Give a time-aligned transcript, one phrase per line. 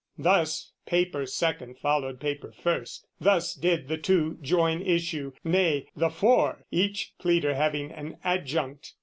[0.17, 6.65] Thus paper second followed paper first, Thus did the two join issue nay, the four,
[6.71, 8.95] Each pleader having an adjunct.